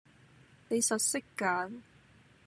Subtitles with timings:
[0.67, 1.81] 你實識揀